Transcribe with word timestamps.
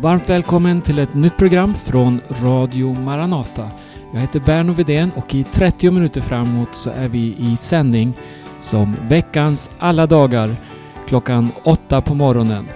Varmt 0.00 0.28
välkommen 0.28 0.82
till 0.82 0.98
ett 0.98 1.14
nytt 1.14 1.36
program 1.36 1.74
från 1.74 2.20
Radio 2.42 2.94
Maranata. 2.94 3.70
Jag 4.12 4.20
heter 4.20 4.40
Berno 4.40 4.72
Vidén 4.72 5.10
och 5.16 5.34
i 5.34 5.44
30 5.44 5.90
minuter 5.90 6.20
framåt 6.20 6.74
så 6.74 6.90
är 6.90 7.08
vi 7.08 7.36
i 7.38 7.56
sändning 7.56 8.14
som 8.60 8.96
veckans 9.08 9.70
alla 9.78 10.06
dagar 10.06 10.50
klockan 11.06 11.50
8 11.64 12.00
på 12.00 12.14
morgonen. 12.14 12.68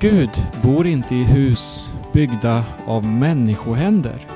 Gud 0.00 0.30
bor 0.62 0.86
inte 0.86 1.14
i 1.14 1.24
hus 1.24 1.94
byggda 2.12 2.64
av 2.86 3.04
människohänder. 3.04 4.26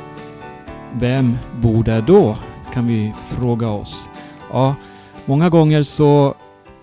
Vem 0.93 1.39
bor 1.61 1.85
där 1.85 2.03
då? 2.03 2.37
Kan 2.73 2.87
vi 2.87 3.13
fråga 3.29 3.69
oss. 3.69 4.09
Ja, 4.53 4.75
många 5.29 5.49
gånger 5.49 5.83
så 5.83 6.35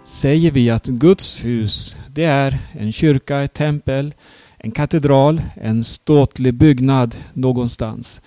säger 0.03 0.51
vi 0.51 0.69
att 0.69 0.85
Guds 0.85 1.45
hus, 1.45 1.97
det 2.07 2.23
är 2.23 2.59
en 2.71 2.91
kyrka, 2.91 3.41
ett 3.41 3.53
tempel, 3.53 4.13
en 4.57 4.71
katedral, 4.71 5.41
en 5.55 5.83
ståtlig 5.83 6.53
byggnad 6.53 7.15
någonstans. 7.33 8.21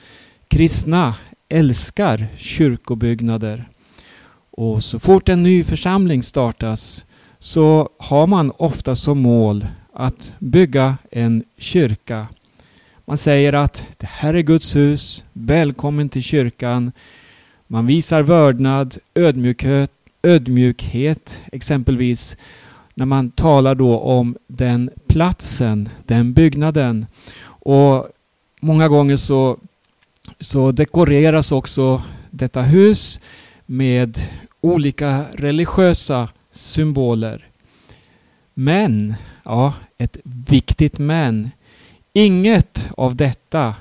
Kristna 0.49 1.15
älskar 1.49 2.29
kyrkobyggnader. 2.37 3.65
Och 4.51 4.85
så 4.85 4.99
fort 4.99 5.29
en 5.29 5.43
ny 5.43 5.65
församling 5.65 6.23
startas 6.23 7.07
så 7.39 7.89
har 7.98 8.27
man 8.27 8.53
ofta 8.57 8.95
som 8.95 9.19
mål 9.19 9.67
att 9.93 10.35
bygga 10.39 10.97
en 11.11 11.45
kyrka. 11.59 12.27
Man 13.05 13.17
säger 13.17 13.53
att 13.53 13.87
det 13.97 14.09
här 14.11 14.35
är 14.35 14.42
Guds 14.42 14.77
hus, 14.77 15.25
välkommen 15.33 16.09
till 16.09 16.23
kyrkan. 16.23 16.92
Man 17.67 17.87
visar 17.87 18.23
vördnad, 18.23 18.97
ödmjukhet, 19.14 19.92
ödmjukhet 20.29 21.43
exempelvis 21.53 22.37
när 22.95 23.07
man 23.07 23.31
talar 23.31 23.75
då 23.75 23.98
om 23.98 24.37
den 24.47 24.91
platsen, 25.07 25.89
den 26.07 26.33
byggnaden. 26.33 27.07
Och 27.45 28.09
många 28.61 28.89
gånger 28.89 29.17
så, 29.17 29.59
så 30.41 30.73
dekoreras 30.73 31.53
också 31.53 32.03
detta 32.31 32.62
hus 32.62 33.20
med 33.67 34.19
olika 34.61 35.25
religiösa 35.33 36.29
symboler. 36.53 37.48
Men, 38.55 39.15
ja, 39.45 39.73
ett 39.98 40.19
viktigt 40.25 40.98
men. 40.98 41.51
Inget 42.13 42.91
av 42.97 43.17
detta 43.17 43.75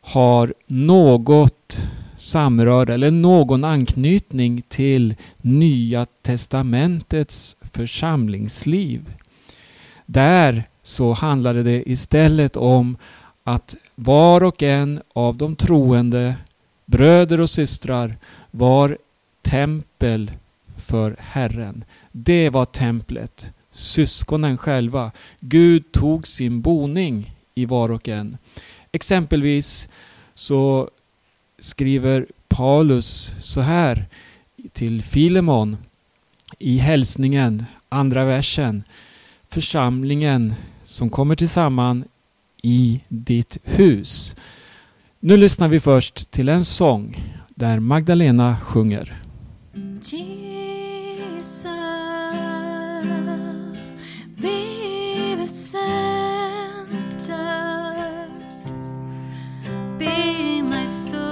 har 0.00 0.54
något 0.66 1.90
samröre 2.20 2.94
eller 2.94 3.10
någon 3.10 3.64
anknytning 3.64 4.62
till 4.68 5.14
Nya 5.36 6.06
testamentets 6.22 7.56
församlingsliv. 7.72 9.14
Där 10.06 10.64
så 10.82 11.12
handlade 11.12 11.62
det 11.62 11.90
istället 11.90 12.56
om 12.56 12.96
att 13.44 13.76
var 13.94 14.42
och 14.44 14.62
en 14.62 15.00
av 15.12 15.36
de 15.36 15.56
troende, 15.56 16.34
bröder 16.86 17.40
och 17.40 17.50
systrar, 17.50 18.16
var 18.50 18.98
tempel 19.42 20.30
för 20.76 21.16
Herren. 21.18 21.84
Det 22.12 22.50
var 22.50 22.64
templet, 22.64 23.48
syskonen 23.70 24.58
själva. 24.58 25.12
Gud 25.40 25.92
tog 25.92 26.26
sin 26.26 26.60
boning 26.60 27.36
i 27.54 27.64
var 27.64 27.90
och 27.90 28.08
en. 28.08 28.36
Exempelvis 28.92 29.88
så 30.34 30.90
skriver 31.60 32.26
Paulus 32.48 33.34
så 33.38 33.60
här 33.60 34.06
till 34.72 35.02
Filemon 35.02 35.76
i 36.58 36.78
hälsningen, 36.78 37.64
andra 37.88 38.24
versen. 38.24 38.82
Församlingen 39.48 40.54
som 40.82 41.10
kommer 41.10 41.34
tillsammans 41.34 42.06
i 42.62 43.00
ditt 43.08 43.58
hus. 43.64 44.36
Nu 45.20 45.36
lyssnar 45.36 45.68
vi 45.68 45.80
först 45.80 46.30
till 46.30 46.48
en 46.48 46.64
sång 46.64 47.32
där 47.48 47.80
Magdalena 47.80 48.56
sjunger. 48.60 49.22
Jesus, 50.02 51.66
be 54.36 55.36
the 55.36 55.48
center, 55.48 55.90
be 59.98 60.62
my 60.62 60.88
soul 60.88 61.29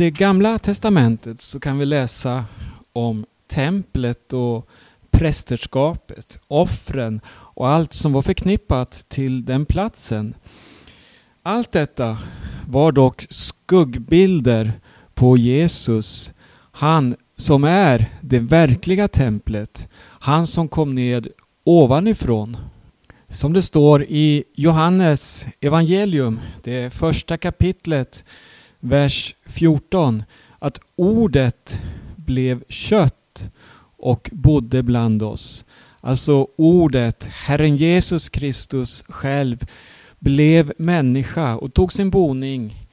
det 0.00 0.10
gamla 0.10 0.58
testamentet 0.58 1.40
så 1.40 1.60
kan 1.60 1.78
vi 1.78 1.86
läsa 1.86 2.44
om 2.92 3.24
templet 3.50 4.32
och 4.32 4.68
prästerskapet, 5.10 6.38
offren 6.48 7.20
och 7.28 7.68
allt 7.68 7.92
som 7.92 8.12
var 8.12 8.22
förknippat 8.22 9.04
till 9.08 9.44
den 9.44 9.66
platsen. 9.66 10.34
Allt 11.42 11.72
detta 11.72 12.18
var 12.66 12.92
dock 12.92 13.26
skuggbilder 13.28 14.72
på 15.14 15.36
Jesus, 15.36 16.32
han 16.72 17.16
som 17.36 17.64
är 17.64 18.06
det 18.20 18.38
verkliga 18.38 19.08
templet, 19.08 19.88
han 20.02 20.46
som 20.46 20.68
kom 20.68 20.94
ned 20.94 21.28
ovanifrån. 21.64 22.56
Som 23.28 23.52
det 23.52 23.62
står 23.62 24.02
i 24.02 24.44
Johannes 24.54 25.46
evangelium, 25.60 26.40
det 26.62 26.94
första 26.94 27.36
kapitlet, 27.38 28.24
vers 28.80 29.34
14, 29.46 30.22
att 30.58 30.80
ordet 30.96 31.82
blev 32.16 32.62
kött 32.68 33.50
och 33.98 34.30
bodde 34.32 34.82
bland 34.82 35.22
oss. 35.22 35.64
Alltså 36.00 36.46
ordet, 36.56 37.24
Herren 37.24 37.76
Jesus 37.76 38.28
Kristus 38.28 39.04
själv, 39.08 39.66
blev 40.18 40.72
människa 40.78 41.56
och 41.56 41.74
tog 41.74 41.92
sin 41.92 42.10
boning 42.10 42.86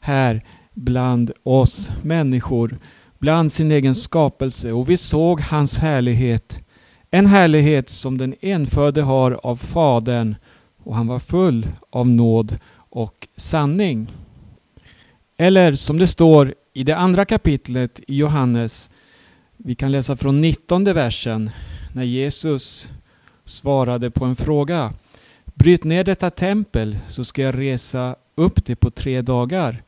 här 0.00 0.44
bland 0.74 1.32
oss 1.42 1.90
människor, 2.02 2.78
bland 3.18 3.52
sin 3.52 3.72
egen 3.72 3.94
skapelse 3.94 4.72
och 4.72 4.90
vi 4.90 4.96
såg 4.96 5.40
hans 5.40 5.78
härlighet. 5.78 6.60
En 7.10 7.26
härlighet 7.26 7.88
som 7.88 8.18
den 8.18 8.34
enfödde 8.40 9.02
har 9.02 9.32
av 9.42 9.56
Fadern 9.56 10.34
och 10.82 10.96
han 10.96 11.06
var 11.06 11.18
full 11.18 11.68
av 11.90 12.08
nåd 12.08 12.58
och 12.76 13.28
sanning. 13.36 14.08
Eller 15.36 15.74
som 15.74 15.98
det 15.98 16.06
står 16.06 16.54
i 16.74 16.84
det 16.84 16.96
andra 16.96 17.24
kapitlet 17.24 18.00
i 18.06 18.16
Johannes, 18.16 18.90
vi 19.56 19.74
kan 19.74 19.92
läsa 19.92 20.16
från 20.16 20.40
19 20.40 20.84
versen, 20.84 21.50
när 21.92 22.04
Jesus 22.04 22.92
svarade 23.44 24.10
på 24.10 24.24
en 24.24 24.36
fråga. 24.36 24.92
Bryt 25.44 25.84
ner 25.84 26.04
detta 26.04 26.30
tempel 26.30 26.98
så 27.08 27.24
ska 27.24 27.42
jag 27.42 27.58
resa 27.58 28.16
upp 28.34 28.64
det 28.64 28.76
på 28.76 28.90
tre 28.90 29.22
dagar. 29.22 29.82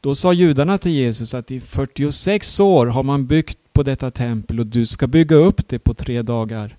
Då 0.00 0.14
sa 0.14 0.32
judarna 0.32 0.78
till 0.78 0.92
Jesus 0.92 1.34
att 1.34 1.50
i 1.50 1.60
46 1.60 2.60
år 2.60 2.86
har 2.86 3.02
man 3.02 3.26
byggt 3.26 3.58
på 3.72 3.82
detta 3.82 4.10
tempel 4.10 4.60
och 4.60 4.66
du 4.66 4.86
ska 4.86 5.06
bygga 5.06 5.36
upp 5.36 5.68
det 5.68 5.78
på 5.78 5.94
tre 5.94 6.22
dagar. 6.22 6.76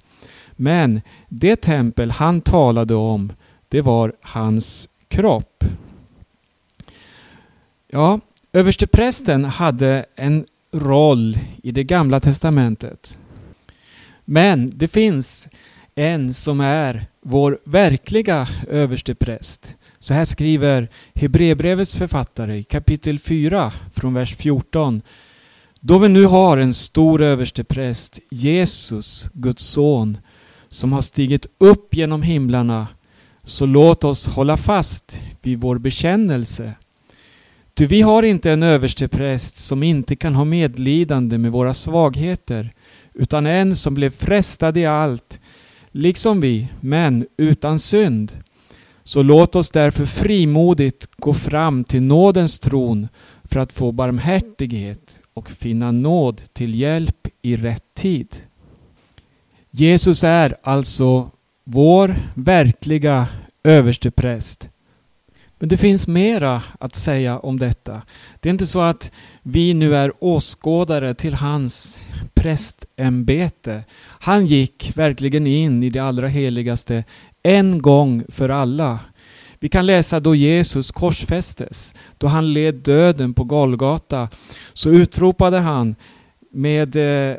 Men 0.51 1.01
det 1.29 1.55
tempel 1.55 2.11
han 2.11 2.41
talade 2.41 2.95
om, 2.95 3.33
det 3.69 3.81
var 3.81 4.13
hans 4.21 4.89
kropp. 5.07 5.63
Ja, 7.93 8.19
översteprästen 8.53 9.45
hade 9.45 10.05
en 10.15 10.45
roll 10.71 11.37
i 11.63 11.71
det 11.71 11.83
gamla 11.83 12.19
testamentet. 12.19 13.17
Men 14.25 14.71
det 14.73 14.87
finns 14.87 15.47
en 15.95 16.33
som 16.33 16.59
är 16.59 17.05
vår 17.21 17.59
verkliga 17.65 18.47
överstepräst. 18.67 19.75
Så 19.99 20.13
här 20.13 20.25
skriver 20.25 20.89
Hebreerbrevets 21.13 21.95
författare 21.95 22.57
i 22.57 22.63
kapitel 22.63 23.19
4 23.19 23.73
från 23.93 24.13
vers 24.13 24.35
14. 24.35 25.01
Då 25.79 25.97
vi 25.97 26.09
nu 26.09 26.25
har 26.25 26.57
en 26.57 26.73
stor 26.73 27.21
överstepräst, 27.21 28.19
Jesus, 28.29 29.29
Guds 29.33 29.65
son, 29.65 30.17
som 30.69 30.93
har 30.93 31.01
stigit 31.01 31.47
upp 31.57 31.95
genom 31.95 32.21
himlarna, 32.21 32.87
så 33.43 33.65
låt 33.65 34.03
oss 34.03 34.27
hålla 34.27 34.57
fast 34.57 35.21
vid 35.41 35.59
vår 35.59 35.77
bekännelse. 35.77 36.73
Ty 37.81 37.87
vi 37.87 38.01
har 38.01 38.23
inte 38.23 38.51
en 38.51 38.63
överstepräst 38.63 39.55
som 39.57 39.83
inte 39.83 40.15
kan 40.15 40.35
ha 40.35 40.45
medlidande 40.45 41.37
med 41.37 41.51
våra 41.51 41.73
svagheter, 41.73 42.71
utan 43.13 43.45
en 43.45 43.75
som 43.75 43.93
blev 43.93 44.09
frestad 44.09 44.77
i 44.77 44.85
allt, 44.85 45.39
liksom 45.91 46.41
vi, 46.41 46.67
men 46.81 47.27
utan 47.37 47.79
synd. 47.79 48.43
Så 49.03 49.23
låt 49.23 49.55
oss 49.55 49.69
därför 49.69 50.05
frimodigt 50.05 51.07
gå 51.15 51.33
fram 51.33 51.83
till 51.83 52.01
nådens 52.01 52.59
tron 52.59 53.07
för 53.43 53.59
att 53.59 53.73
få 53.73 53.91
barmhärtighet 53.91 55.19
och 55.33 55.49
finna 55.49 55.91
nåd 55.91 56.41
till 56.53 56.75
hjälp 56.75 57.27
i 57.41 57.55
rätt 57.55 57.95
tid. 57.95 58.35
Jesus 59.69 60.23
är 60.23 60.55
alltså 60.63 61.29
vår 61.63 62.15
verkliga 62.35 63.27
överstepräst. 63.63 64.69
Men 65.61 65.69
det 65.69 65.77
finns 65.77 66.07
mera 66.07 66.63
att 66.79 66.95
säga 66.95 67.39
om 67.39 67.59
detta. 67.59 68.01
Det 68.39 68.49
är 68.49 68.51
inte 68.51 68.67
så 68.67 68.81
att 68.81 69.11
vi 69.43 69.73
nu 69.73 69.95
är 69.95 70.11
åskådare 70.19 71.13
till 71.13 71.33
hans 71.33 71.99
prästämbete. 72.33 73.83
Han 74.03 74.45
gick 74.45 74.91
verkligen 74.95 75.47
in 75.47 75.83
i 75.83 75.89
det 75.89 75.99
allra 75.99 76.27
heligaste 76.27 77.03
en 77.43 77.81
gång 77.81 78.23
för 78.29 78.49
alla. 78.49 78.99
Vi 79.59 79.69
kan 79.69 79.85
läsa 79.85 80.19
då 80.19 80.35
Jesus 80.35 80.91
korsfästes, 80.91 81.95
då 82.17 82.27
han 82.27 82.53
led 82.53 82.75
döden 82.75 83.33
på 83.33 83.43
Golgata, 83.43 84.29
så 84.73 84.89
utropade 84.89 85.59
han 85.59 85.95
med 86.51 86.95
eh, 86.95 87.37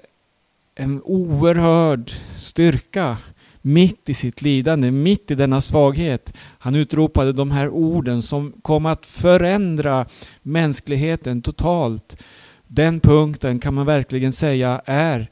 en 0.74 1.02
oerhörd 1.04 2.12
styrka 2.36 3.16
mitt 3.62 4.08
i 4.08 4.14
sitt 4.14 4.42
lidande, 4.42 4.90
mitt 4.90 5.30
i 5.30 5.34
denna 5.34 5.60
svaghet. 5.60 6.34
Han 6.58 6.74
utropade 6.74 7.32
de 7.32 7.50
här 7.50 7.68
orden 7.68 8.22
som 8.22 8.52
kom 8.62 8.86
att 8.86 9.06
förändra 9.06 10.06
mänskligheten 10.42 11.42
totalt. 11.42 12.22
Den 12.66 13.00
punkten 13.00 13.58
kan 13.58 13.74
man 13.74 13.86
verkligen 13.86 14.32
säga 14.32 14.82
är 14.84 15.30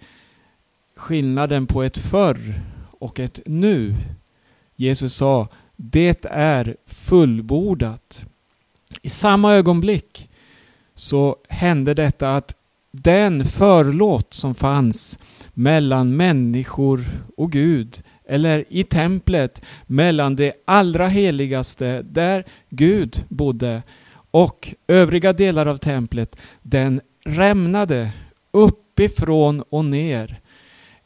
skillnaden 0.97 1.67
på 1.67 1.83
ett 1.83 1.99
förr 1.99 2.63
och 2.91 3.21
ett 3.21 3.41
nu. 3.47 3.95
Jesus 4.77 5.15
sa 5.15 5.49
det 5.77 6.27
är 6.31 6.77
fullbordat. 6.87 8.25
I 9.03 9.09
samma 9.09 9.55
ögonblick 9.55 10.31
så 10.95 11.37
hände 11.49 11.95
detta 11.95 12.37
att 12.37 12.55
den 12.93 13.45
förlåt 13.45 14.35
som 14.35 14.55
fanns 14.55 15.19
mellan 15.55 16.17
människor 16.17 17.05
och 17.37 17.53
Gud 17.53 18.03
eller 18.31 18.65
i 18.69 18.85
templet 18.85 19.63
mellan 19.87 20.37
det 20.37 20.53
allra 20.65 21.09
heligaste 21.09 22.03
där 22.03 22.45
Gud 22.69 23.25
bodde 23.29 23.83
och 24.31 24.75
övriga 24.89 25.33
delar 25.33 25.67
av 25.67 25.77
templet 25.77 26.37
den 26.63 27.01
rämnade 27.25 28.11
uppifrån 28.51 29.63
och 29.71 29.85
ner. 29.85 30.41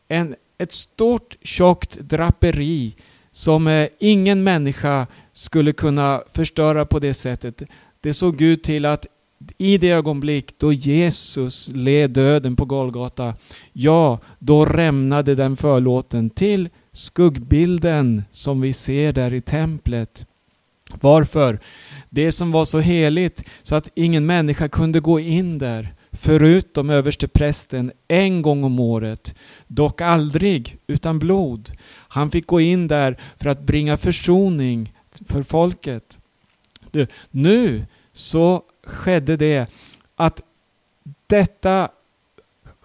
En, 0.08 0.34
ett 0.58 0.72
stort 0.72 1.36
tjockt 1.42 2.00
draperi 2.00 2.96
som 3.30 3.66
eh, 3.66 3.88
ingen 3.98 4.44
människa 4.44 5.06
skulle 5.32 5.72
kunna 5.72 6.22
förstöra 6.32 6.86
på 6.86 6.98
det 6.98 7.14
sättet. 7.14 7.62
Det 8.00 8.14
såg 8.14 8.36
Gud 8.36 8.62
till 8.62 8.84
att 8.84 9.06
i 9.58 9.78
det 9.78 9.90
ögonblick 9.90 10.58
då 10.58 10.72
Jesus 10.72 11.68
led 11.68 12.10
döden 12.10 12.56
på 12.56 12.64
Golgata, 12.64 13.34
ja, 13.72 14.18
då 14.38 14.64
rämnade 14.64 15.34
den 15.34 15.56
förlåten 15.56 16.30
till 16.30 16.68
skuggbilden 16.94 18.24
som 18.30 18.60
vi 18.60 18.72
ser 18.72 19.12
där 19.12 19.34
i 19.34 19.40
templet. 19.40 20.26
Varför? 21.00 21.60
Det 22.10 22.32
som 22.32 22.52
var 22.52 22.64
så 22.64 22.78
heligt 22.78 23.44
så 23.62 23.74
att 23.74 23.88
ingen 23.94 24.26
människa 24.26 24.68
kunde 24.68 25.00
gå 25.00 25.20
in 25.20 25.58
där 25.58 25.94
förutom 26.12 26.90
översteprästen 26.90 27.92
en 28.08 28.42
gång 28.42 28.64
om 28.64 28.80
året, 28.80 29.34
dock 29.66 30.00
aldrig 30.00 30.78
utan 30.86 31.18
blod. 31.18 31.70
Han 31.88 32.30
fick 32.30 32.46
gå 32.46 32.60
in 32.60 32.88
där 32.88 33.20
för 33.36 33.48
att 33.48 33.62
bringa 33.62 33.96
försoning 33.96 34.92
för 35.26 35.42
folket. 35.42 36.18
Nu 37.30 37.86
så 38.12 38.62
skedde 38.86 39.36
det 39.36 39.70
att 40.16 40.42
detta 41.26 41.88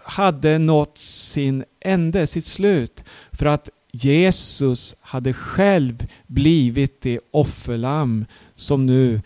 hade 0.04 0.58
nått 0.58 0.98
sin 0.98 1.64
ände, 1.80 2.28
sitt 2.28 2.46
slut. 2.46 3.04
För 3.32 3.46
att 3.46 3.70
Jesus 3.92 4.96
hade 5.02 5.34
själv 5.34 6.08
blivit 6.28 7.02
det 7.02 7.20
offerlamm 7.32 8.26
som 8.56 8.86
nu 8.86 9.22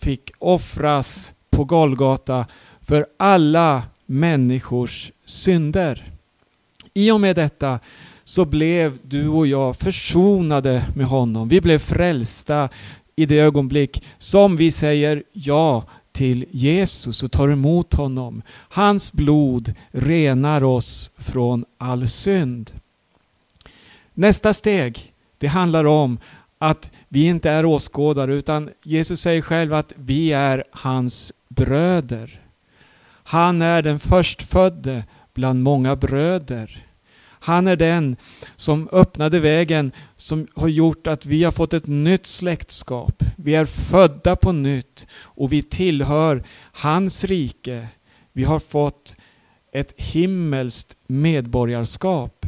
fick 0.00 0.30
offras 0.38 1.32
på 1.50 1.64
Golgata 1.64 2.46
för 2.80 3.06
alla 3.16 3.82
människors 4.06 5.12
synder. 5.24 6.12
I 6.94 7.10
och 7.10 7.20
med 7.20 7.36
detta 7.36 7.80
så 8.24 8.44
blev 8.44 8.98
du 9.02 9.28
och 9.28 9.46
jag 9.46 9.76
försonade 9.76 10.84
med 10.96 11.06
honom. 11.06 11.48
Vi 11.48 11.60
blev 11.60 11.78
frälsta 11.78 12.68
i 13.16 13.26
det 13.26 13.38
ögonblick 13.38 14.04
som 14.18 14.56
vi 14.56 14.70
säger 14.70 15.22
ja 15.32 15.84
till 16.12 16.44
Jesus 16.50 17.22
och 17.22 17.32
tar 17.32 17.48
emot 17.48 17.94
honom. 17.94 18.42
Hans 18.50 19.12
blod 19.12 19.72
renar 19.90 20.64
oss 20.64 21.10
från 21.16 21.64
all 21.78 22.08
synd. 22.08 22.72
Nästa 24.14 24.52
steg, 24.52 25.12
det 25.38 25.46
handlar 25.46 25.84
om 25.84 26.18
att 26.58 26.90
vi 27.08 27.24
inte 27.24 27.50
är 27.50 27.64
åskådare 27.64 28.34
utan 28.34 28.70
Jesus 28.82 29.20
säger 29.20 29.42
själv 29.42 29.74
att 29.74 29.92
vi 29.96 30.32
är 30.32 30.64
hans 30.70 31.32
bröder. 31.48 32.40
Han 33.24 33.62
är 33.62 33.82
den 33.82 33.98
förstfödde 33.98 35.04
bland 35.34 35.62
många 35.62 35.96
bröder. 35.96 36.86
Han 37.40 37.66
är 37.66 37.76
den 37.76 38.16
som 38.56 38.88
öppnade 38.92 39.40
vägen 39.40 39.92
som 40.16 40.46
har 40.54 40.68
gjort 40.68 41.06
att 41.06 41.26
vi 41.26 41.44
har 41.44 41.52
fått 41.52 41.74
ett 41.74 41.86
nytt 41.86 42.26
släktskap. 42.26 43.22
Vi 43.36 43.54
är 43.54 43.64
födda 43.64 44.36
på 44.36 44.52
nytt 44.52 45.06
och 45.14 45.52
vi 45.52 45.62
tillhör 45.62 46.44
hans 46.72 47.24
rike. 47.24 47.88
Vi 48.32 48.44
har 48.44 48.58
fått 48.58 49.16
ett 49.72 49.94
himmelskt 49.96 50.96
medborgarskap. 51.06 52.46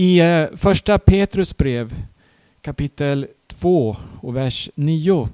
I 0.00 0.20
eh, 0.20 0.46
första 0.56 0.98
Petrus 0.98 1.56
brev 1.56 2.02
kapitel 2.60 3.26
2 3.46 3.96
och 4.20 4.36
vers 4.36 4.70
9 4.74 5.28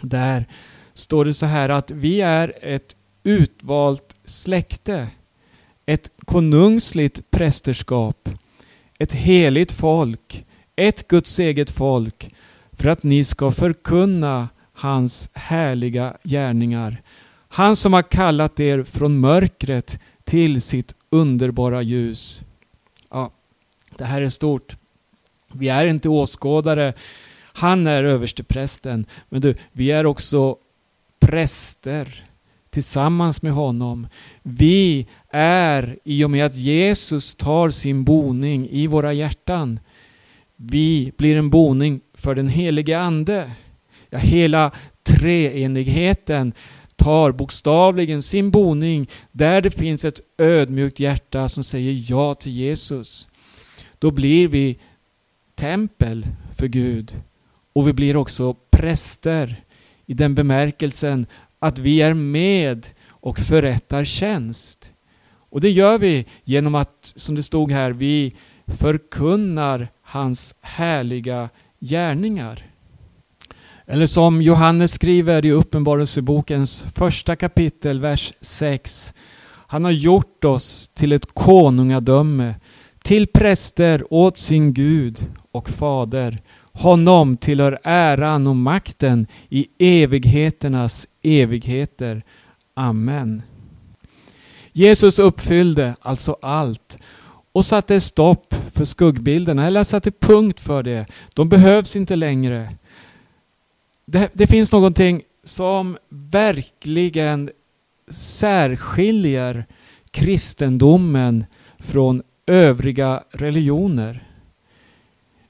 där 0.00 0.48
står 0.94 1.24
det 1.24 1.34
så 1.34 1.46
här 1.46 1.68
att 1.68 1.90
vi 1.90 2.20
är 2.20 2.52
ett 2.62 2.96
utvalt 3.22 4.16
släkte 4.24 5.08
ett 5.86 6.10
konungsligt 6.24 7.30
prästerskap, 7.30 8.28
ett 8.98 9.12
heligt 9.12 9.72
folk, 9.72 10.46
ett 10.76 11.08
Guds 11.08 11.38
eget 11.38 11.70
folk, 11.70 12.34
för 12.72 12.88
att 12.88 13.02
ni 13.02 13.24
ska 13.24 13.52
förkunna 13.52 14.48
hans 14.72 15.30
härliga 15.32 16.16
gärningar. 16.24 17.02
Han 17.48 17.76
som 17.76 17.92
har 17.92 18.02
kallat 18.02 18.60
er 18.60 18.84
från 18.84 19.20
mörkret 19.20 19.98
till 20.24 20.62
sitt 20.62 20.94
underbara 21.10 21.82
ljus. 21.82 22.42
Det 23.98 24.04
här 24.04 24.22
är 24.22 24.28
stort. 24.28 24.76
Vi 25.52 25.68
är 25.68 25.86
inte 25.86 26.08
åskådare. 26.08 26.94
Han 27.52 27.86
är 27.86 28.04
översteprästen. 28.04 29.06
Men 29.28 29.40
du, 29.40 29.54
vi 29.72 29.90
är 29.90 30.06
också 30.06 30.56
präster 31.20 32.24
tillsammans 32.70 33.42
med 33.42 33.52
honom. 33.52 34.06
Vi 34.42 35.06
är 35.30 35.98
i 36.04 36.24
och 36.24 36.30
med 36.30 36.46
att 36.46 36.56
Jesus 36.56 37.34
tar 37.34 37.70
sin 37.70 38.04
boning 38.04 38.68
i 38.68 38.86
våra 38.86 39.12
hjärtan. 39.12 39.80
Vi 40.56 41.12
blir 41.16 41.36
en 41.36 41.50
boning 41.50 42.00
för 42.14 42.34
den 42.34 42.48
helige 42.48 42.98
Ande. 42.98 43.52
Ja, 44.10 44.18
hela 44.18 44.70
treenigheten 45.02 46.52
tar 46.96 47.32
bokstavligen 47.32 48.22
sin 48.22 48.50
boning 48.50 49.06
där 49.32 49.60
det 49.60 49.70
finns 49.70 50.04
ett 50.04 50.20
ödmjukt 50.38 51.00
hjärta 51.00 51.48
som 51.48 51.64
säger 51.64 52.10
ja 52.10 52.34
till 52.34 52.52
Jesus. 52.52 53.28
Då 54.02 54.10
blir 54.10 54.48
vi 54.48 54.78
tempel 55.54 56.26
för 56.52 56.66
Gud 56.66 57.22
och 57.72 57.88
vi 57.88 57.92
blir 57.92 58.16
också 58.16 58.54
präster 58.70 59.64
i 60.06 60.14
den 60.14 60.34
bemärkelsen 60.34 61.26
att 61.58 61.78
vi 61.78 62.02
är 62.02 62.14
med 62.14 62.86
och 63.08 63.38
förrättar 63.38 64.04
tjänst. 64.04 64.92
Och 65.50 65.60
det 65.60 65.70
gör 65.70 65.98
vi 65.98 66.26
genom 66.44 66.74
att, 66.74 67.12
som 67.16 67.34
det 67.34 67.42
stod 67.42 67.72
här, 67.72 67.90
vi 67.90 68.36
förkunnar 68.66 69.88
hans 70.02 70.54
härliga 70.60 71.48
gärningar. 71.80 72.66
Eller 73.86 74.06
som 74.06 74.42
Johannes 74.42 74.92
skriver 74.92 75.46
i 75.46 75.50
Uppenbarelsebokens 75.50 76.86
första 76.94 77.36
kapitel, 77.36 78.00
vers 78.00 78.32
6. 78.40 79.14
Han 79.66 79.84
har 79.84 79.90
gjort 79.90 80.44
oss 80.44 80.88
till 80.88 81.12
ett 81.12 81.34
konungadöme, 81.34 82.54
till 83.02 83.26
präster 83.26 84.04
åt 84.10 84.38
sin 84.38 84.74
Gud 84.74 85.26
och 85.52 85.70
Fader. 85.70 86.42
Honom 86.72 87.36
tillhör 87.36 87.78
äran 87.82 88.46
och 88.46 88.56
makten 88.56 89.26
i 89.48 89.66
evigheternas 89.78 91.08
evigheter. 91.22 92.22
Amen. 92.74 93.42
Jesus 94.72 95.18
uppfyllde 95.18 95.96
alltså 96.00 96.36
allt 96.42 96.98
och 97.52 97.64
satte 97.64 98.00
stopp 98.00 98.54
för 98.72 98.84
skuggbilderna, 98.84 99.66
eller 99.66 99.84
satte 99.84 100.10
punkt 100.10 100.60
för 100.60 100.82
det. 100.82 101.06
De 101.34 101.48
behövs 101.48 101.96
inte 101.96 102.16
längre. 102.16 102.74
Det, 104.06 104.30
det 104.32 104.46
finns 104.46 104.72
någonting 104.72 105.22
som 105.44 105.98
verkligen 106.08 107.50
särskiljer 108.10 109.66
kristendomen 110.10 111.44
från 111.78 112.22
övriga 112.46 113.22
religioner. 113.30 114.28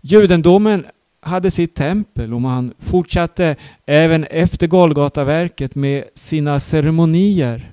Judendomen 0.01 0.87
hade 1.21 1.51
sitt 1.51 1.75
tempel 1.75 2.35
och 2.35 2.41
man 2.41 2.75
fortsatte 2.79 3.57
även 3.87 4.25
efter 4.25 4.67
Golgataverket 4.67 5.75
med 5.75 6.05
sina 6.15 6.61
ceremonier. 6.61 7.71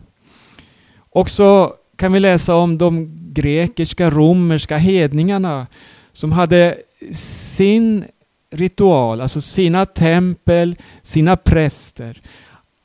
Och 1.09 1.29
så 1.29 1.73
kan 1.95 2.13
vi 2.13 2.19
läsa 2.19 2.55
om 2.55 2.77
de 2.77 3.17
grekiska, 3.33 4.09
romerska 4.09 4.77
hedningarna 4.77 5.67
som 6.11 6.31
hade 6.31 6.77
sin 7.11 8.05
ritual, 8.51 9.21
alltså 9.21 9.41
sina 9.41 9.85
tempel, 9.85 10.75
sina 11.01 11.37
präster. 11.37 12.21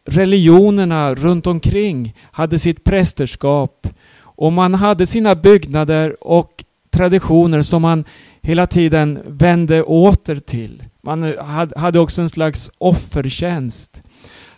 Religionerna 0.07 1.15
runt 1.15 1.47
omkring 1.47 2.15
hade 2.33 2.59
sitt 2.59 2.85
prästerskap 2.85 3.89
och 4.37 4.53
man 4.53 4.75
hade 4.75 5.07
sina 5.07 5.35
byggnader 5.35 6.27
och 6.27 6.65
traditioner 6.91 7.63
som 7.63 7.83
man 7.83 8.05
hela 8.43 8.67
tiden 8.67 9.19
vände 9.27 9.83
åter 9.83 10.37
till. 10.37 10.83
Man 11.03 11.35
hade 11.77 11.99
också 11.99 12.23
en 12.23 12.29
slags 12.29 12.71
offertjänst. 12.79 14.03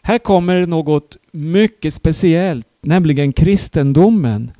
Här 0.02 0.18
kommer 0.18 0.66
något 0.66 1.16
mycket 1.32 1.94
speciellt, 1.94 2.66
nämligen 2.82 3.32
kristendomen. 3.32 4.50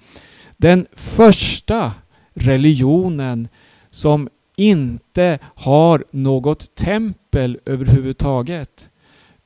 Den 0.57 0.87
första 0.93 1.93
religionen 2.35 3.49
som 3.91 4.29
inte 4.57 5.39
har 5.43 6.05
något 6.11 6.75
tempel 6.75 7.59
överhuvudtaget. 7.67 8.89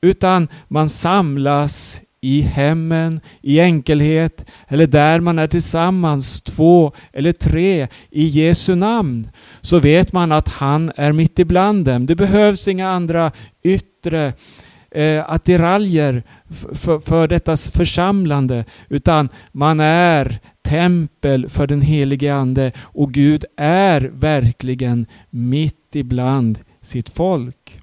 Utan 0.01 0.47
man 0.67 0.89
samlas 0.89 2.01
i 2.21 2.41
hemmen, 2.41 3.21
i 3.41 3.59
enkelhet 3.59 4.45
eller 4.67 4.87
där 4.87 5.19
man 5.19 5.39
är 5.39 5.47
tillsammans, 5.47 6.41
två 6.41 6.91
eller 7.13 7.33
tre, 7.33 7.87
i 8.09 8.25
Jesu 8.25 8.75
namn, 8.75 9.29
så 9.61 9.79
vet 9.79 10.13
man 10.13 10.31
att 10.31 10.49
han 10.49 10.91
är 10.95 11.11
mitt 11.11 11.39
ibland 11.39 11.85
dem. 11.85 12.05
Det 12.05 12.15
behövs 12.15 12.67
inga 12.67 12.89
andra 12.89 13.31
yttre 13.63 14.33
eh, 14.91 15.31
attiraljer 15.31 16.23
för, 16.73 16.99
för 16.99 17.27
detta 17.27 17.57
församlande, 17.57 18.65
utan 18.89 19.29
man 19.51 19.79
är 19.79 20.39
tempel 20.63 21.49
för 21.49 21.67
den 21.67 21.81
helige 21.81 22.35
Ande 22.35 22.71
och 22.79 23.11
Gud 23.11 23.45
är 23.57 24.01
verkligen 24.01 25.05
mitt 25.29 25.95
ibland 25.95 26.59
sitt 26.81 27.09
folk. 27.09 27.79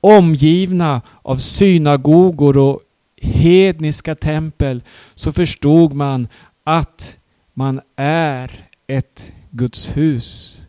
Omgivna 0.00 1.02
av 1.22 1.36
synagogor 1.36 2.56
och 2.58 2.80
hedniska 3.26 4.14
tempel 4.14 4.82
så 5.14 5.32
förstod 5.32 5.92
man 5.92 6.28
att 6.64 7.16
man 7.54 7.80
är 7.96 8.68
ett 8.86 9.32
Guds 9.50 9.96
hus. 9.96 10.60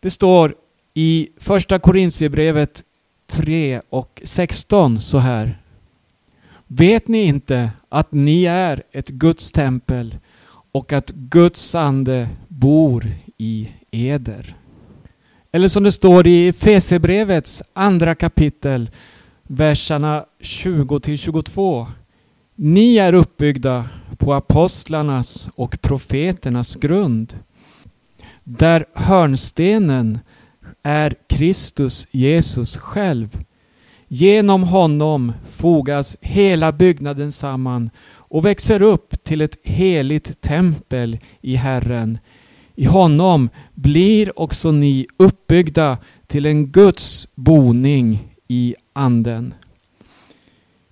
Det 0.00 0.10
står 0.10 0.54
i 0.94 1.28
första 1.36 1.78
Korintierbrevet 1.78 2.84
3 3.26 3.80
och 3.90 4.22
16 4.24 5.00
så 5.00 5.18
här. 5.18 5.58
Vet 6.66 7.08
ni 7.08 7.22
inte 7.22 7.70
att 7.88 8.12
ni 8.12 8.44
är 8.44 8.82
ett 8.92 9.08
Guds 9.08 9.52
tempel 9.52 10.18
och 10.72 10.92
att 10.92 11.10
Guds 11.10 11.74
ande 11.74 12.28
bor 12.48 13.06
i 13.38 13.68
eder? 13.90 14.56
Eller 15.52 15.68
som 15.68 15.82
det 15.82 15.92
står 15.92 16.26
i 16.26 16.52
Fesebrevets 16.52 17.62
andra 17.72 18.14
kapitel 18.14 18.90
verserna 19.52 20.24
20-22. 20.40 21.86
Ni 22.54 22.96
är 22.96 23.12
uppbyggda 23.12 23.88
på 24.18 24.34
apostlarnas 24.34 25.48
och 25.54 25.80
profeternas 25.80 26.76
grund. 26.76 27.38
Där 28.44 28.84
hörnstenen 28.94 30.18
är 30.82 31.14
Kristus 31.28 32.06
Jesus 32.10 32.76
själv. 32.76 33.38
Genom 34.08 34.62
honom 34.62 35.32
fogas 35.48 36.16
hela 36.20 36.72
byggnaden 36.72 37.32
samman 37.32 37.90
och 38.12 38.44
växer 38.44 38.82
upp 38.82 39.24
till 39.24 39.40
ett 39.40 39.56
heligt 39.62 40.40
tempel 40.40 41.18
i 41.40 41.56
Herren. 41.56 42.18
I 42.74 42.84
honom 42.84 43.48
blir 43.74 44.38
också 44.38 44.72
ni 44.72 45.06
uppbyggda 45.16 45.98
till 46.26 46.46
en 46.46 46.66
Guds 46.66 47.28
boning 47.34 48.29
i 48.50 48.74
anden. 48.92 49.54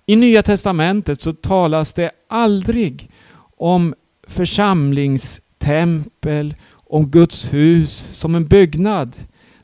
I 0.05 0.15
Nya 0.15 0.43
Testamentet 0.43 1.21
så 1.21 1.33
talas 1.33 1.93
det 1.93 2.11
aldrig 2.27 3.09
om 3.57 3.95
församlingstempel, 4.27 6.55
om 6.71 7.09
Guds 7.09 7.53
hus 7.53 7.91
som 7.91 8.35
en 8.35 8.47
byggnad. 8.47 9.15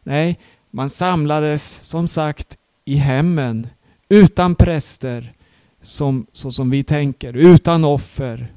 Nej, 0.03 0.39
Man 0.71 0.89
samlades 0.89 1.79
som 1.84 2.08
sagt 2.08 2.58
i 2.86 2.95
hemmen 2.95 3.67
utan 4.10 4.55
präster 4.55 5.34
som, 5.81 6.25
så 6.31 6.51
som 6.51 6.69
vi 6.69 6.84
tänker, 6.84 7.34
utan 7.34 7.86
offer. 7.86 8.53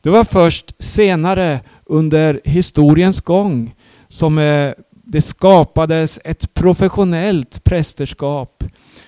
Det 0.00 0.10
var 0.10 0.24
först 0.24 0.82
senare 0.82 1.60
under 1.84 2.40
historiens 2.44 3.20
gång 3.20 3.74
som 4.08 4.38
eh, 4.38 4.72
det 5.02 5.22
skapades 5.22 6.20
ett 6.24 6.54
professionellt 6.54 7.64
prästerskap. 7.64 8.64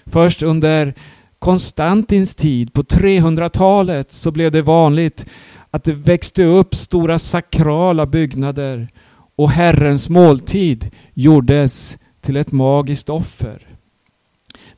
Först 0.07 0.43
under 0.43 0.95
Konstantins 1.39 2.35
tid, 2.35 2.73
på 2.73 2.83
300-talet, 2.83 4.13
så 4.13 4.31
blev 4.31 4.53
det 4.53 4.63
vanligt 4.63 5.27
att 5.71 5.85
det 5.85 5.93
växte 5.93 6.45
upp 6.45 6.75
stora 6.75 7.19
sakrala 7.19 8.07
byggnader 8.07 8.89
och 9.37 9.51
Herrens 9.51 10.09
måltid 10.09 10.91
gjordes 11.15 11.99
till 12.21 12.37
ett 12.37 12.53
magiskt 12.53 13.11
offer. 13.11 13.67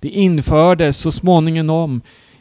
Det 0.01 0.09
infördes 0.09 0.99
så 0.99 1.13
småningom 1.13 2.01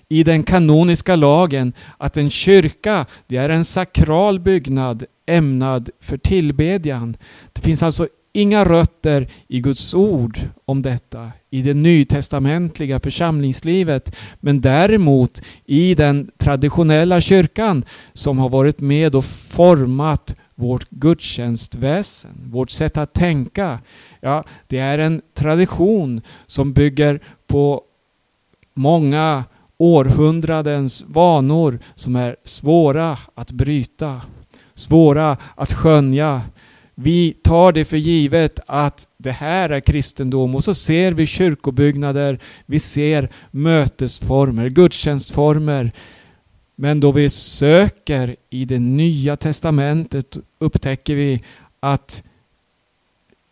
i 0.10 0.24
den 0.24 0.44
kanoniska 0.44 1.16
lagen 1.16 1.74
att 1.98 2.18
en 2.18 2.30
kyrka 2.30 3.06
det 3.28 3.38
är 3.38 3.50
en 3.50 3.66
sakral 3.66 4.40
byggnad 4.40 5.04
ämnad 5.26 5.90
för 6.02 6.18
tillbedjan. 6.18 7.18
Det 7.54 7.62
finns 7.62 7.84
alltså 7.84 8.08
inga 8.36 8.65
rötter 8.65 9.28
i 9.48 9.60
Guds 9.60 9.93
ord 9.93 10.39
om 10.65 10.82
detta 10.82 11.32
i 11.50 11.62
det 11.62 11.74
nytestamentliga 11.74 13.00
församlingslivet 13.00 14.15
men 14.39 14.62
däremot 14.62 15.41
i 15.65 15.95
den 15.95 16.32
traditionella 16.38 17.21
kyrkan 17.21 17.86
som 18.13 18.39
har 18.39 18.50
varit 18.50 18.80
med 18.80 19.15
och 19.15 19.26
format 19.26 20.36
vårt 20.56 20.89
gudstjänstväsen, 20.89 22.32
vårt 22.52 22.69
sätt 22.69 22.98
att 22.98 23.13
tänka. 23.13 23.80
Ja, 24.19 24.43
det 24.67 24.80
är 24.80 25.00
en 25.00 25.21
tradition 25.34 26.21
som 26.48 26.74
bygger 26.74 27.19
på 27.48 27.82
många 28.74 29.43
århundradens 29.78 31.06
vanor 31.08 31.80
som 31.95 32.15
är 32.15 32.36
svåra 32.43 33.17
att 33.36 33.52
bryta, 33.52 34.21
svåra 34.74 35.38
att 35.56 35.74
skönja. 35.74 36.41
Vi 36.96 37.34
tar 37.34 37.72
det 37.72 37.86
för 37.86 37.98
givet 37.98 38.60
att 38.66 39.08
det 39.18 39.32
här 39.32 39.70
är 39.70 39.80
kristendom 39.80 40.56
och 40.56 40.64
så 40.64 40.74
ser 40.74 41.12
vi 41.12 41.26
kyrkobyggnader, 41.26 42.40
vi 42.66 42.80
ser 42.80 43.30
mötesformer, 43.52 44.70
gudstjänstformer. 44.70 45.92
Men 46.76 47.00
då 47.00 47.12
vi 47.12 47.30
söker 47.30 48.36
i 48.50 48.66
det 48.66 48.80
nya 48.80 49.38
testamentet 49.38 50.38
upptäcker 50.60 51.16
vi 51.16 51.44
att 51.80 52.24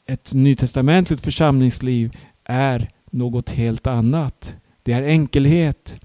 ett 0.06 0.34
nytestamentligt 0.34 1.24
församlingsliv 1.24 2.18
är 2.44 2.90
något 3.12 3.50
helt 3.50 3.88
annat. 3.88 4.56
Det 4.84 4.94
är 4.94 5.04
enkelhet. 5.04 6.00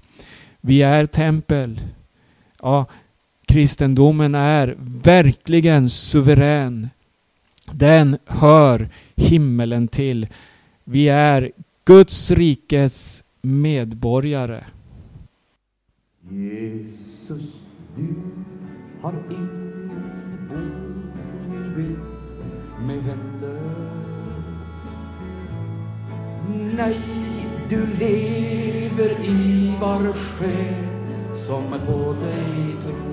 Vi 0.61 0.81
är 0.81 1.05
tempel. 1.05 1.81
Ja, 2.61 2.85
kristendomen 3.45 4.35
är 4.35 4.75
verkligen 5.03 5.89
suverän. 5.89 6.89
Den 7.73 8.17
hör 8.25 8.89
himmelen 9.15 9.87
till. 9.87 10.27
Vi 10.83 11.09
är 11.09 11.51
Guds 11.85 12.31
rikes 12.31 13.23
medborgare. 13.41 14.63
Jesus, 16.31 17.61
du 17.95 18.15
har 19.01 19.13
ingen 19.29 20.39
boning 20.49 21.97
med 22.87 23.03
händer. 23.03 23.59
Nej, 26.77 26.99
du 27.69 27.87
lever 27.99 29.25
i 29.25 29.73
var 29.81 30.13
själ 30.13 30.85
som 31.35 31.63
på 31.87 32.13
dig 32.13 32.75
tror. 32.83 33.08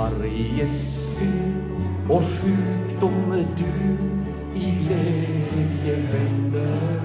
Varje 0.00 0.68
synd 0.68 2.08
och 2.08 2.24
sjukdom 2.24 3.46
du 3.56 3.98
i 4.60 4.70
glädje 4.70 5.96
vänder. 6.12 7.00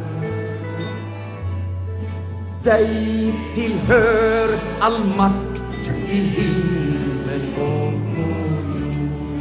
Dig 2.64 3.34
tillhör 3.54 4.60
all 4.80 5.06
makt 5.18 5.92
i 6.10 6.18
himmel 6.18 7.54
och 7.54 7.92
på 8.16 8.22
jord. 8.80 9.36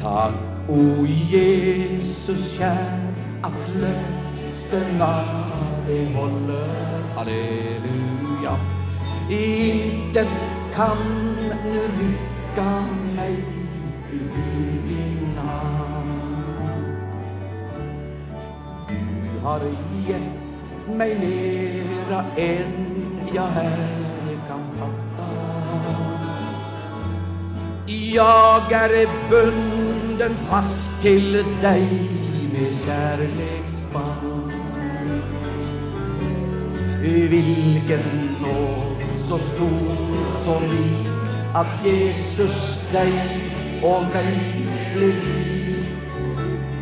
Tack, 0.00 0.34
o 0.68 1.06
Jesus 1.06 2.58
kär, 2.58 3.14
att 3.42 3.74
löftena 3.80 5.24
de 5.86 6.14
håller. 6.14 7.02
Halleluja. 7.16 8.58
Intet 9.30 10.28
kan 10.74 10.98
nu 11.36 11.80
rycka 11.98 12.84
mig 13.16 13.36
ur 14.12 14.88
din 14.88 15.38
hand. 15.38 16.08
Du 19.22 19.46
har 19.46 19.60
gett 20.08 20.96
mig 20.96 21.14
mera 21.18 22.24
än 22.36 22.72
jag 23.34 23.42
här 23.42 23.88
kan 24.48 24.60
fatta. 24.78 25.30
Jag 27.86 28.72
är 28.72 29.08
bunden 29.30 30.36
fast 30.36 30.92
till 31.02 31.32
dig 31.62 32.10
med 32.52 32.74
kärleksband. 32.74 34.52
Vilken 37.02 38.36
nåd 38.42 38.93
så 39.28 39.38
stor 39.38 39.96
som 40.36 40.62
lik 40.62 41.06
att 41.54 41.86
Jesus 41.86 42.78
dig 42.92 43.12
och 43.82 44.02
mig 44.02 44.66
blev 44.94 45.08
lik. 45.08 45.86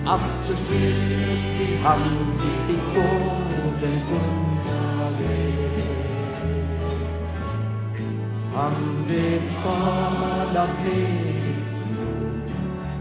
Att 0.06 0.46
förslutet 0.46 1.60
i 1.60 1.76
hand 1.76 2.16
vi 2.32 2.72
fick 2.72 2.94
gå 2.94 3.32
den 3.80 4.00
tunga 4.08 5.10
vägen. 5.10 5.82
Han 8.54 9.04
betalade 9.08 10.68
med 10.84 11.34
sitt 11.34 11.66
blod. 11.88 12.50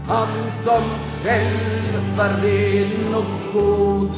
Han 0.08 0.52
som 0.52 0.82
själv 1.22 2.16
var 2.16 2.42
ren 2.42 3.14
och 3.14 3.52
god. 3.52 4.10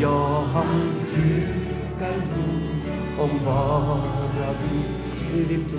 Ja, 0.00 0.44
han 0.54 0.92
dukar 1.14 2.16
bord 2.16 3.20
om 3.20 3.44
var 3.44 4.25
vi 5.36 5.44
vill 5.44 5.64
tro. 5.64 5.78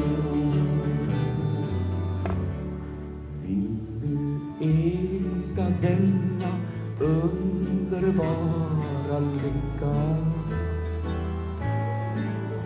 Vill 3.44 3.78
du 4.02 4.18
äga 4.62 5.68
denna 5.82 6.52
underbara 7.00 8.40
lycka? 9.20 9.96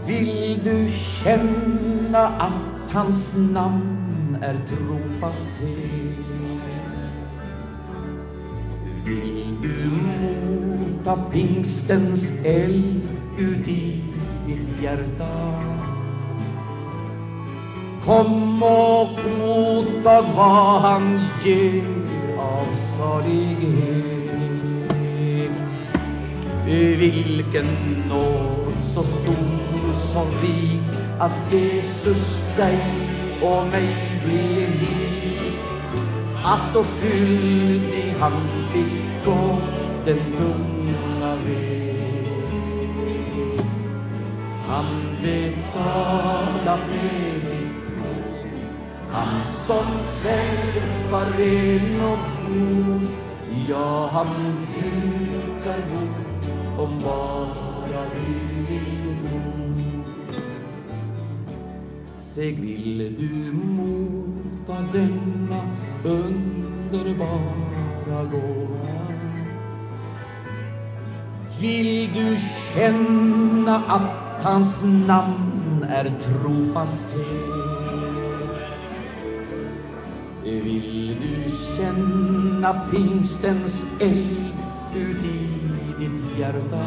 Vill 0.07 0.59
du 0.63 0.87
känna 0.87 2.27
att 2.27 2.91
hans 2.91 3.35
namn 3.35 4.37
är 4.41 4.59
trofasthet? 4.67 6.17
Vill 9.05 9.57
du 9.61 9.89
mota 9.89 11.17
pingstens 11.31 12.33
eld 12.43 13.01
ut 13.37 13.67
i 13.67 14.03
ditt 14.47 14.81
hjärta? 14.83 15.70
Kom 18.05 18.63
och 18.63 19.09
godtag 19.23 20.25
vad 20.35 20.81
han 20.81 21.19
ger 21.43 21.83
av 22.37 22.75
salighet. 22.97 24.31
Vilken 26.65 27.67
nåd 28.09 28.73
så 28.81 29.03
stor 29.03 29.93
som 29.95 30.27
rik 30.41 30.81
att 31.19 31.53
Jesus 31.53 32.41
dig 32.57 32.79
och 33.41 33.67
mig 33.67 34.21
blev 34.25 34.69
lik. 34.69 35.53
Att 36.43 36.73
då 36.73 36.83
skyldig 36.83 38.15
han 38.19 38.33
fick 38.73 39.25
gå 39.25 39.57
den 40.05 40.19
tunga 40.37 41.35
väg. 41.35 41.81
Han 44.67 45.17
betalat 45.23 46.79
med 46.89 47.43
sin. 47.43 47.70
Han 49.11 49.45
som 49.45 49.85
själv 50.21 51.11
var 51.11 51.25
ren 51.25 52.01
och 52.01 52.19
god. 52.47 53.07
Ja, 53.69 54.09
han 54.13 54.27
dukar 54.75 55.79
bord 55.91 56.45
om 56.79 56.99
bara 57.03 58.03
du 58.15 58.33
vill 58.73 59.17
tro. 59.21 59.61
Säg, 62.19 62.51
vill 62.51 63.15
du 63.19 63.51
motta 63.53 64.81
denna 64.93 65.61
underbara 66.03 67.31
gåva. 68.31 69.01
Vill 71.59 72.13
du 72.13 72.37
känna 72.73 73.75
att 73.75 74.43
hans 74.43 74.83
namn 74.83 75.85
är 75.89 76.13
trofasthet? 76.19 77.70
Eh, 80.45 80.63
vill 80.63 81.15
du 81.21 81.51
känna 81.77 82.73
pingstens 82.91 83.85
eld 83.99 84.53
ut 84.95 85.23
i 85.23 85.47
ditt 85.99 86.39
hjärta? 86.39 86.85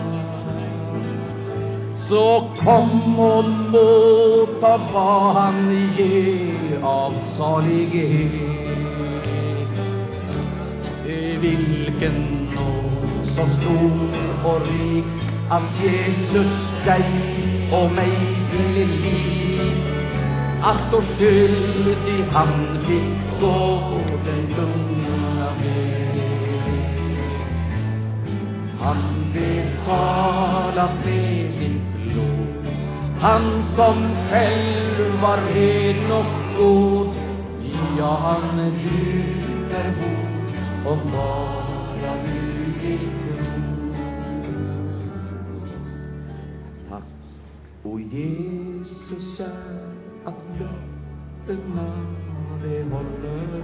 Så 1.97 2.51
kom 2.59 3.21
och 3.21 3.45
motta 3.45 4.81
vad 4.95 5.35
han 5.35 5.89
ger 5.99 6.79
av 6.83 7.15
salighet. 7.15 8.33
Eh, 11.07 11.41
vilken 11.41 12.49
nåd 12.55 13.27
så 13.27 13.47
stor 13.47 14.09
och 14.45 14.61
rik 14.61 15.05
att 15.51 15.83
Jesus 15.83 16.73
dig 16.87 17.05
och 17.73 17.93
mig 17.93 18.19
blev 18.51 18.89
liv 18.89 19.34
att 20.67 20.91
då 20.91 21.01
skyldig 21.01 22.25
han 22.33 22.79
fick 22.87 23.41
gå 23.41 23.81
den 24.25 24.55
tunga 24.55 25.51
väg. 25.63 26.21
Han 28.81 28.97
betalat 29.33 31.05
med 31.05 31.55
sitt 31.55 31.83
blod. 32.03 32.67
Han 33.21 33.63
som 33.63 34.17
själv 34.31 35.21
var 35.23 35.37
ren 35.55 36.13
och 36.13 36.59
god. 36.59 37.09
Ja, 37.99 38.19
han 38.23 38.59
djup 38.59 39.73
är 39.73 39.85
god 39.85 40.93
om 40.93 40.99
bara 41.13 42.15
du 42.27 42.87
vill 42.89 42.99
tro 42.99 43.63
Tack, 46.89 47.03
o 47.83 47.99
Jesus 48.01 49.37
kär 49.37 50.04
att 50.25 50.45
löftena 50.61 51.93
det 52.63 52.83
håller 52.83 53.63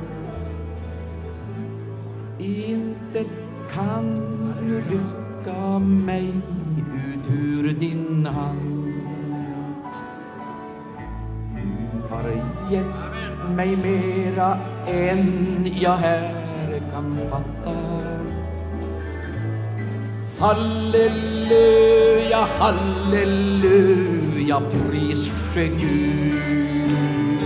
Intet 2.39 3.29
kan 3.73 4.21
du 4.61 4.77
rycka 4.77 5.79
mig 5.79 6.27
ut 6.27 7.31
ur 7.31 7.73
din 7.73 8.27
hand. 8.27 8.93
Du 11.55 12.15
har 12.15 12.31
gett 12.71 13.57
mig 13.57 13.77
mera 13.77 14.59
än 14.87 15.73
jag 15.81 15.97
här 15.97 16.35
kan 16.93 17.19
fatta. 17.31 17.77
Halleluja, 20.39 22.47
halleluja, 22.59 24.61
pris 24.61 25.31
Gud. 25.55 27.41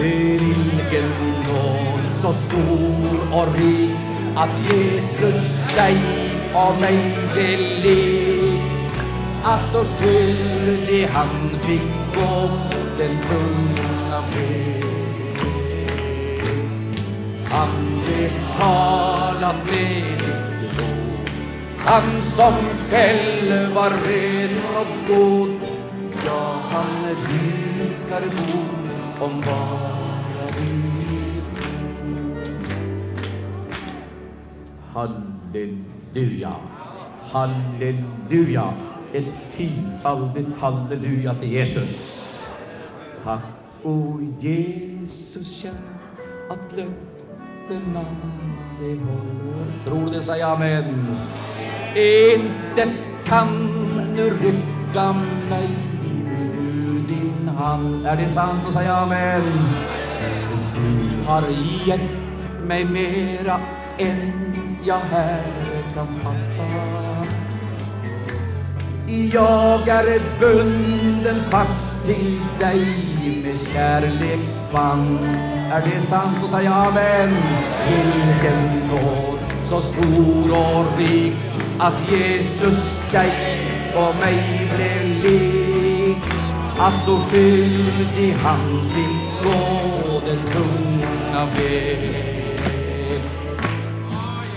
Vilken 0.00 1.10
nåd 1.46 2.00
så 2.08 2.32
stor 2.32 3.20
och 3.32 3.54
rik 3.54 3.90
att 4.36 4.72
Jesus 4.72 5.60
dig 5.76 5.98
och 6.54 6.80
mig 6.80 7.16
beleg 7.34 8.62
att 9.42 9.74
oss 9.74 9.94
skyldig 10.00 11.06
han 11.06 11.50
fick 11.60 11.82
gå 12.14 12.50
den 12.98 13.18
tunga 13.22 14.20
väg. 14.20 14.84
Han 17.50 18.00
betalat 18.06 19.56
med 19.66 20.20
sitt 20.20 20.76
blod. 20.76 21.30
Han 21.78 22.22
som 22.22 22.54
själv 22.90 23.74
var 23.74 23.90
ren 23.90 24.60
och 24.76 25.14
god. 25.14 25.59
Han 26.80 27.04
dukar 27.04 28.20
bord 28.20 28.88
om 29.20 29.40
bara 29.40 30.46
du 30.56 30.70
Halleluja, 34.92 36.54
halleluja. 37.32 38.74
Ett 39.12 39.36
fyrfaldigt 39.50 40.48
halleluja 40.60 41.34
till 41.34 41.52
Jesus. 41.52 42.44
Tack, 43.24 43.42
o 43.82 44.20
Jesus 44.40 45.56
kär, 45.56 45.72
att 46.50 46.76
löftena 46.76 48.04
det 48.80 48.86
håller. 48.86 49.84
Tror 49.84 50.12
det, 50.12 50.22
säg 50.22 50.42
amen. 50.42 51.16
Intet 51.96 53.08
kan 53.24 53.48
nu 54.16 54.30
rycka 54.30 55.12
mig 55.50 55.89
han. 57.60 58.06
Är 58.06 58.16
det 58.16 58.28
sant 58.28 58.64
så 58.64 58.72
säg 58.72 58.88
amen. 58.88 59.42
Du 60.74 61.26
har 61.26 61.42
gett 61.86 62.10
mig 62.66 62.84
mera 62.84 63.60
än 63.98 64.32
jag 64.84 65.00
här 65.10 65.42
kan 65.94 66.06
fatta. 66.22 66.90
Jag 69.32 69.88
är 69.88 70.20
bunden 70.40 71.40
fast 71.50 72.04
till 72.04 72.40
dig 72.58 72.86
med 73.44 73.60
kärleksband. 73.60 75.18
Är 75.72 75.82
det 75.94 76.00
sant 76.00 76.40
så 76.40 76.48
säg 76.48 76.66
amen. 76.66 77.36
Vilken 77.88 78.88
nåd 78.88 79.38
så 79.64 79.80
stor 79.80 80.50
och 80.50 80.98
rik 80.98 81.34
att 81.78 82.10
Jesus 82.10 83.00
dig 83.12 83.60
och 83.94 84.16
mig 84.24 84.70
blev 84.76 85.24
lik. 85.24 85.69
Att 86.82 87.06
då 87.06 87.18
skyldig 87.18 88.32
han 88.32 88.90
fick 88.90 89.44
gå 89.44 90.22
den 90.26 90.38
tunga 90.46 91.46
väg. 91.46 92.10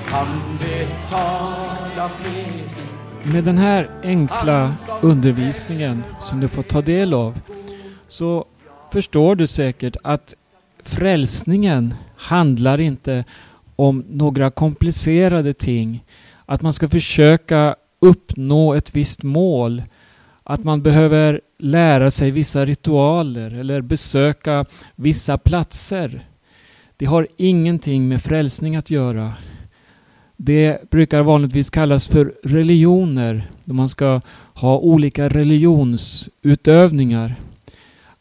Han 0.06 0.28
betalat 0.60 2.12
med 2.24 2.70
sitt 2.70 3.34
Med 3.34 3.44
den 3.44 3.58
här 3.58 3.90
enkla 4.04 4.74
undervisningen 5.02 6.04
som 6.20 6.40
du 6.40 6.48
får 6.48 6.62
ta 6.64 6.82
del 6.82 7.14
av 7.14 7.40
så 8.08 8.46
förstår 8.92 9.36
du 9.36 9.48
säkert 9.48 9.96
att 10.04 10.34
frälsningen 10.84 11.94
handlar 12.16 12.82
inte 12.82 13.24
om 13.76 14.04
några 14.10 14.52
komplicerade 14.52 15.54
ting. 15.54 16.04
Att 16.46 16.62
man 16.62 16.74
ska 16.74 16.90
försöka 16.90 17.76
uppnå 18.00 18.74
ett 18.74 18.96
visst 18.96 19.24
mål. 19.24 19.84
Att 20.44 20.64
man 20.64 20.84
behöver 20.84 21.42
lära 21.60 22.12
sig 22.12 22.32
vissa 22.32 22.66
ritualer 22.66 23.52
eller 23.52 23.82
besöka 23.82 24.66
vissa 24.96 25.38
platser. 25.38 26.28
Det 26.98 27.06
har 27.06 27.28
ingenting 27.38 28.08
med 28.08 28.22
frälsning 28.22 28.76
att 28.76 28.90
göra. 28.90 29.34
Det 30.38 30.90
brukar 30.90 31.22
vanligtvis 31.22 31.70
kallas 31.70 32.08
för 32.08 32.34
religioner, 32.44 33.52
då 33.66 33.74
man 33.74 33.90
ska 33.90 34.22
ha 34.54 34.78
olika 34.78 35.30
religionsutövningar. 35.30 37.36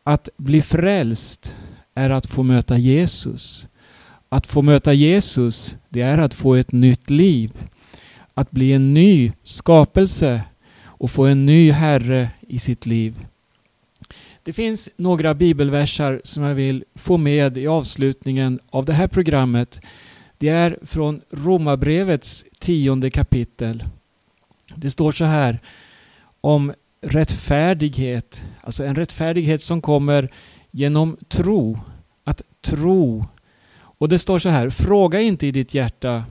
Att 0.05 0.29
bli 0.37 0.63
frälst 0.63 1.57
är 1.95 2.11
att 2.11 2.27
få 2.27 2.43
möta 2.43 2.79
Jesus. 2.79 3.69
Att 4.29 4.47
få 4.47 4.63
möta 4.63 4.93
Jesus, 4.93 5.77
det 5.89 6.01
är 6.01 6.19
att 6.19 6.35
få 6.35 6.55
ett 6.55 6.73
nytt 6.73 7.11
liv. 7.11 7.53
Att 8.35 8.51
bli 8.51 8.73
en 8.73 8.95
ny 8.95 9.33
skapelse 9.43 10.43
och 11.03 11.11
få 11.11 11.27
en 11.27 11.47
ny 11.47 11.71
Herre 11.71 12.31
i 12.41 12.59
sitt 12.59 12.87
liv. 12.87 13.27
Det 14.43 14.53
finns 14.53 14.89
några 14.97 15.35
bibelversar 15.35 16.21
som 16.25 16.43
jag 16.43 16.55
vill 16.55 16.85
få 16.95 17.17
med 17.17 17.59
i 17.59 17.67
avslutningen 17.67 18.61
av 18.71 18.85
det 18.85 18.93
här 18.93 19.09
programmet. 19.09 19.81
Det 20.39 20.49
är 20.49 20.79
från 20.83 21.21
Romarbrevets 21.31 22.45
tionde 22.59 23.11
kapitel. 23.11 23.85
Det 24.75 24.91
står 24.91 25.13
så 25.13 25.25
här 25.25 25.61
om 26.41 26.73
rättfärdighet, 27.01 28.45
alltså 28.61 28.85
en 28.85 28.95
rättfärdighet 28.95 29.63
som 29.63 29.81
kommer 29.81 30.33
genom 30.71 31.17
tro. 31.29 31.79
Att 32.25 32.43
tro. 32.61 33.27
Och 33.75 34.09
det 34.09 34.19
står 34.19 34.39
så 34.39 34.49
här, 34.49 34.71
fråga 34.71 35.21
inte 35.21 35.47
i 35.47 35.51
ditt 35.51 35.75
hjärta 35.75 36.25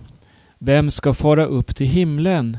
vem 0.60 0.92
ska 0.92 1.14
fara 1.14 1.46
upp 1.46 1.76
till 1.76 1.88
himlen? 1.88 2.58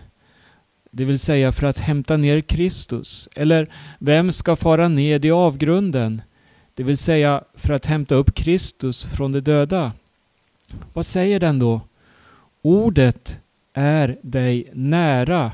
Det 0.95 1.05
vill 1.05 1.19
säga 1.19 1.53
för 1.53 1.67
att 1.67 1.79
hämta 1.79 2.17
ner 2.17 2.41
Kristus. 2.41 3.29
Eller 3.35 3.69
vem 3.99 4.33
ska 4.33 4.57
fara 4.57 4.89
ned 4.89 5.25
i 5.25 5.31
avgrunden? 5.31 6.23
Det 6.75 6.83
vill 6.83 6.99
säga 6.99 7.45
för 7.55 7.73
att 7.73 7.87
hämta 7.87 8.15
upp 8.15 8.35
Kristus 8.35 9.05
från 9.05 9.33
de 9.33 9.41
döda. 9.41 9.93
Vad 10.93 11.07
säger 11.07 11.41
den 11.41 11.59
då? 11.59 11.81
Ordet 12.63 13.41
är 13.75 14.19
dig 14.23 14.71
nära, 14.73 15.53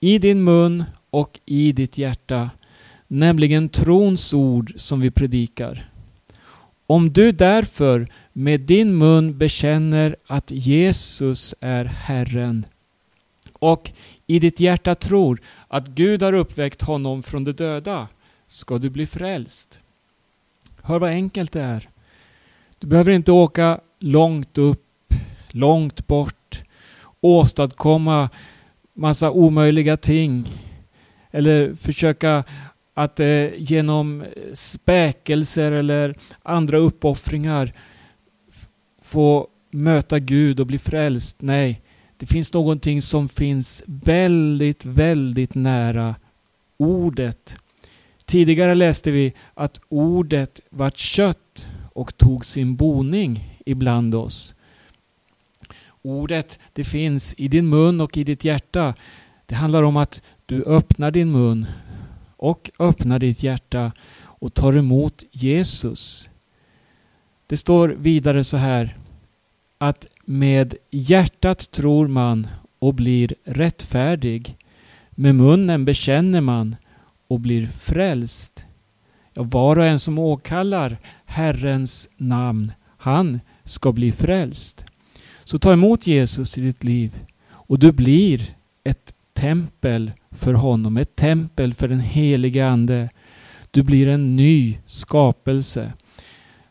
i 0.00 0.18
din 0.18 0.44
mun 0.44 0.84
och 1.10 1.40
i 1.46 1.72
ditt 1.72 1.98
hjärta, 1.98 2.50
nämligen 3.08 3.68
trons 3.68 4.34
ord 4.34 4.72
som 4.76 5.00
vi 5.00 5.10
predikar. 5.10 5.90
Om 6.86 7.12
du 7.12 7.32
därför 7.32 8.08
med 8.32 8.60
din 8.60 8.98
mun 8.98 9.38
bekänner 9.38 10.16
att 10.26 10.50
Jesus 10.50 11.54
är 11.60 11.84
Herren 11.84 12.66
och 13.52 13.90
i 14.30 14.38
ditt 14.38 14.60
hjärta 14.60 14.94
tror 14.94 15.40
att 15.68 15.88
Gud 15.88 16.22
har 16.22 16.32
uppväckt 16.32 16.82
honom 16.82 17.22
från 17.22 17.44
de 17.44 17.52
döda 17.52 18.08
ska 18.46 18.78
du 18.78 18.90
bli 18.90 19.06
frälst. 19.06 19.80
Hör 20.82 20.98
vad 20.98 21.10
enkelt 21.10 21.52
det 21.52 21.60
är. 21.60 21.88
Du 22.78 22.86
behöver 22.86 23.12
inte 23.12 23.32
åka 23.32 23.80
långt 23.98 24.58
upp, 24.58 25.14
långt 25.48 26.06
bort, 26.06 26.62
åstadkomma 27.20 28.28
massa 28.94 29.30
omöjliga 29.30 29.96
ting 29.96 30.48
eller 31.30 31.74
försöka 31.74 32.44
att 32.94 33.20
eh, 33.20 33.48
genom 33.56 34.24
späkelser 34.52 35.72
eller 35.72 36.14
andra 36.42 36.78
uppoffringar 36.78 37.72
få 39.02 39.48
möta 39.70 40.18
Gud 40.18 40.60
och 40.60 40.66
bli 40.66 40.78
frälst. 40.78 41.36
Nej, 41.38 41.82
det 42.20 42.26
finns 42.26 42.52
någonting 42.52 43.02
som 43.02 43.28
finns 43.28 43.82
väldigt, 43.86 44.84
väldigt 44.84 45.54
nära 45.54 46.14
ordet. 46.76 47.56
Tidigare 48.24 48.74
läste 48.74 49.10
vi 49.10 49.32
att 49.54 49.80
ordet 49.88 50.60
vart 50.70 50.96
kött 50.96 51.68
och 51.92 52.16
tog 52.16 52.44
sin 52.44 52.76
boning 52.76 53.58
ibland 53.66 54.14
oss. 54.14 54.54
Ordet, 56.02 56.58
det 56.72 56.84
finns 56.84 57.34
i 57.38 57.48
din 57.48 57.68
mun 57.68 58.00
och 58.00 58.16
i 58.16 58.24
ditt 58.24 58.44
hjärta. 58.44 58.94
Det 59.46 59.54
handlar 59.54 59.82
om 59.82 59.96
att 59.96 60.22
du 60.46 60.64
öppnar 60.64 61.10
din 61.10 61.32
mun 61.32 61.66
och 62.36 62.70
öppnar 62.78 63.18
ditt 63.18 63.42
hjärta 63.42 63.92
och 64.22 64.54
tar 64.54 64.76
emot 64.76 65.24
Jesus. 65.30 66.30
Det 67.46 67.56
står 67.56 67.88
vidare 67.88 68.44
så 68.44 68.56
här 68.56 68.96
att 69.78 70.06
med 70.30 70.74
hjärtat 70.90 71.70
tror 71.70 72.08
man 72.08 72.46
och 72.78 72.94
blir 72.94 73.34
rättfärdig. 73.44 74.56
Med 75.10 75.34
munnen 75.34 75.84
bekänner 75.84 76.40
man 76.40 76.76
och 77.28 77.40
blir 77.40 77.66
frälst. 77.66 78.64
Ja, 79.34 79.42
var 79.42 79.78
och 79.78 79.86
en 79.86 79.98
som 79.98 80.18
åkallar 80.18 80.96
Herrens 81.24 82.08
namn, 82.16 82.72
han 82.98 83.40
ska 83.64 83.92
bli 83.92 84.12
frälst. 84.12 84.84
Så 85.44 85.58
ta 85.58 85.72
emot 85.72 86.06
Jesus 86.06 86.58
i 86.58 86.60
ditt 86.60 86.84
liv 86.84 87.18
och 87.50 87.78
du 87.78 87.92
blir 87.92 88.54
ett 88.84 89.14
tempel 89.32 90.12
för 90.30 90.54
honom, 90.54 90.96
ett 90.96 91.16
tempel 91.16 91.74
för 91.74 91.88
den 91.88 92.00
helige 92.00 92.66
Ande. 92.66 93.10
Du 93.70 93.82
blir 93.82 94.08
en 94.08 94.36
ny 94.36 94.78
skapelse. 94.86 95.92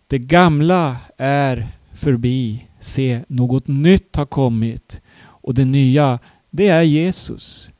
Det 0.07 0.19
gamla 0.19 0.97
är 1.17 1.78
förbi. 1.99 2.67
Se, 2.79 3.23
något 3.27 3.67
nytt 3.67 4.15
har 4.15 4.25
kommit. 4.25 5.01
Och 5.21 5.53
det 5.53 5.65
nya, 5.65 6.19
det 6.49 6.67
är 6.67 6.81
Jesus. 6.81 7.71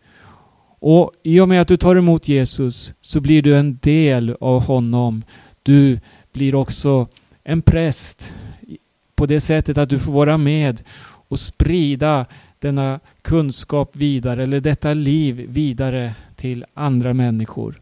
Och 0.80 1.12
i 1.24 1.40
och 1.40 1.50
med 1.50 1.62
att 1.62 1.68
du 1.68 1.78
tar 1.78 1.96
emot 1.96 2.28
Jesus 2.28 2.94
så 3.02 3.22
blir 3.22 3.42
du 3.42 3.58
en 3.58 3.78
del 3.82 4.36
av 4.40 4.62
honom. 4.62 5.24
Du 5.64 6.00
blir 6.34 6.56
också 6.56 7.08
en 7.44 7.62
präst 7.62 8.34
på 9.16 9.26
det 9.26 9.40
sättet 9.40 9.78
att 9.78 9.90
du 9.90 10.00
får 10.00 10.12
vara 10.12 10.38
med 10.38 10.82
och 11.02 11.40
sprida 11.40 12.26
denna 12.60 13.00
kunskap 13.22 13.96
vidare 13.96 14.44
eller 14.44 14.60
detta 14.60 14.94
liv 14.94 15.46
vidare 15.50 16.16
till 16.36 16.66
andra 16.74 17.14
människor. 17.14 17.82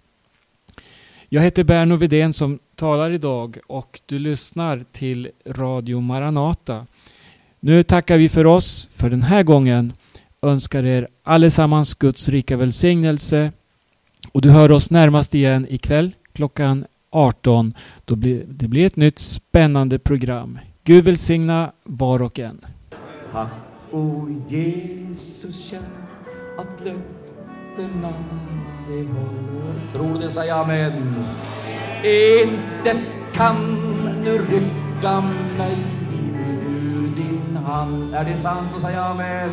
Jag 1.30 1.42
heter 1.42 1.64
Berno 1.64 1.96
Widén 1.96 2.34
som 2.34 2.60
talar 2.78 3.12
idag 3.12 3.58
och 3.68 4.02
du 4.06 4.20
lyssnar 4.20 4.86
till 4.92 5.30
Radio 5.46 6.02
Maranata. 6.02 6.86
Nu 7.60 7.84
tackar 7.84 8.18
vi 8.18 8.30
för 8.30 8.46
oss 8.46 8.90
för 8.94 9.10
den 9.10 9.22
här 9.22 9.44
gången. 9.44 9.94
Önskar 10.42 10.84
er 10.84 11.08
allesammans 11.24 11.96
Guds 11.96 12.30
rika 12.30 12.58
välsignelse. 12.58 13.52
Och 14.32 14.42
du 14.42 14.50
hör 14.50 14.72
oss 14.72 14.92
närmast 14.92 15.36
igen 15.36 15.68
ikväll 15.70 16.16
klockan 16.34 16.86
18. 17.10 17.74
Då 18.06 18.16
blir, 18.16 18.44
det 18.48 18.68
blir 18.68 18.86
ett 18.86 18.96
nytt 18.96 19.20
spännande 19.20 20.00
program. 20.00 20.60
Gud 20.84 21.06
välsigna 21.06 21.72
var 21.84 22.22
och 22.22 22.40
en. 22.40 22.66
Tack, 23.32 23.52
o 23.92 24.28
Jesus 24.48 25.66
kär, 25.70 25.80
att 26.58 26.86
nätterna 27.84 28.10
i 28.90 29.04
morgon. 29.04 29.82
Tror 29.94 30.14
du 30.14 30.20
det, 30.20 30.32
säger 30.32 30.54
amen. 30.54 31.26
Intet 32.04 33.16
kan 33.34 33.56
nu 34.24 34.38
rycka 34.38 35.22
mig 35.58 35.78
ur 36.68 37.16
din 37.16 37.58
hand. 37.66 38.16
Är 38.16 38.24
det 38.26 38.38
sant 38.38 38.72
så 38.72 38.80
säg 38.80 38.96
amen. 38.96 39.52